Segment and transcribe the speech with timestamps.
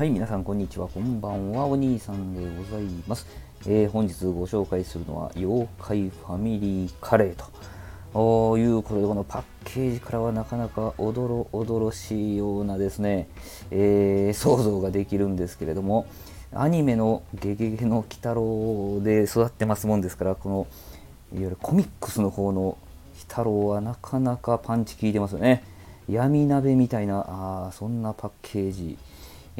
[0.00, 3.26] はい、皆さんこんにちは、こんばんは、お兄さんでございます。
[3.66, 7.36] えー、本日ご紹介するのは、妖怪ファミリーカレー
[8.14, 13.28] ということで、このパッケージからはなかなかおどろおどろしいようなですね、
[13.70, 16.06] えー、想像ができるんですけれども、
[16.54, 20.66] アニメのゲゲゲの鬼太郎で育ってますもんですから、この
[21.34, 22.78] いわゆるコミックスの方の鬼
[23.28, 25.62] 太郎はなかなかパンチ効いてますよね。
[26.08, 28.96] 闇鍋みたいな、あそんなパッケージ。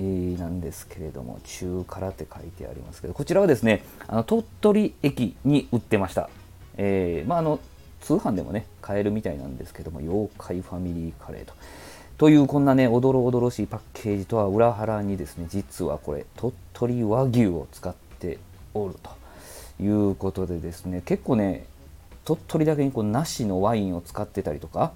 [0.02, 6.30] なんですけれども中辛って書いてありますけどこちらはですねあの鳥取駅に売ってました、
[6.76, 7.60] えー、まあ、あの
[8.00, 11.54] 通販でもね買えるみたいなんですけども妖怪ファミリーカレーと。
[12.18, 18.38] というこんなねおどろおどろしいパッケージとは裏腹にですね実はこれ鳥取和牛を使って
[18.74, 19.20] おると。
[19.82, 21.64] いうことでですね結構ね
[22.24, 24.92] 鳥取だけにこう梨のワインを使ってたりとか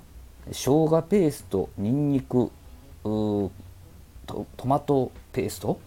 [0.49, 2.51] 生姜ペーストにんにく
[4.27, 5.79] トマトペースト？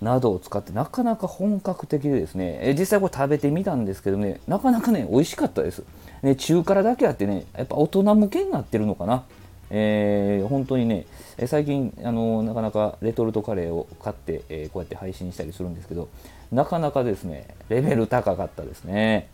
[0.00, 5.82] などを使ってなかなか本格的でですね、え実際これ食べてみたんですけどねなかなかね美味しかったです、
[6.22, 9.24] ね、中辛だけあってねやっぱ大人向けになってるのかな。
[9.70, 11.04] えー、本当にね
[11.36, 16.08] え最近あのなかなかレトルトカレーを買って、えー、こうやって配信したりするんですけど
[16.52, 19.28] なかなかですねレベル高かったですね。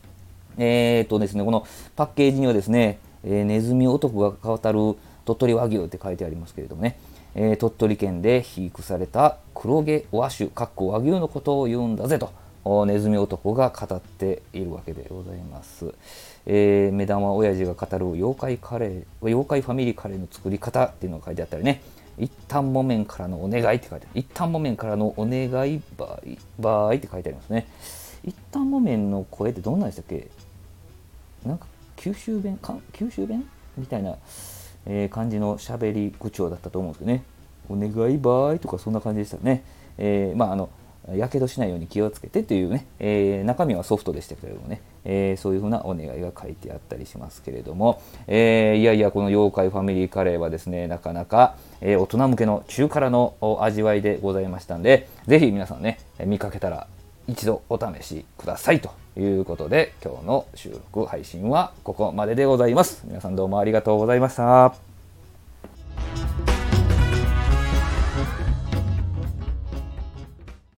[0.56, 6.96] えー、っとですねこのパッケージにはですね、え、ネズミ男が語る鳥取和牛って書いてありますけれどもね。
[7.34, 12.32] えー、鳥取県で飼育された黒毛和種かっこ和牛のことを言うんだぜと
[12.86, 15.92] ネズミ男が語っているわけでございます、
[16.46, 21.82] えー、目玉親父が語る妖怪カレー妖怪ファミリーカレーの作り方っていうのが書いてあったりね。
[22.16, 24.20] 一旦木綿からのお願いって書いてある。
[24.20, 26.20] 一旦木綿からのお願い場合
[26.60, 27.66] 場合って書いてありますね。
[28.22, 30.28] 一旦木綿の声ってどんなんでしたっけ？
[31.44, 32.56] なんか九州弁？
[32.58, 32.76] か？
[32.92, 33.44] 九州弁？
[33.76, 34.16] みたいな。
[34.86, 37.24] えー、感じの喋り口調だったと思うんですけどね。
[37.68, 39.64] お願いばーいとかそんな感じでしたね、
[39.98, 40.70] えー、まああの
[41.12, 56.86] やけどしないように気をつけてというね、えー、中身はソフトでしたけれどもね、えー、そういうふうなお願いが書いてあったりしますけれども、えー、いやいやこの妖怪ファミリーカレーはですねなかなか、え大人向けの中辛の味わいでございましたんでぜひ皆さんね見かけたら
[57.26, 63.02] 一度お試しくださいということで今日の収録配信はここまででございます。
[63.06, 64.93] 皆さんどうもありがとうございました。